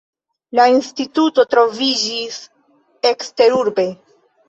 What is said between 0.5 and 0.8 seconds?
La